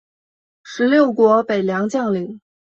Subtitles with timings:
[0.63, 2.41] 十六国北凉将领。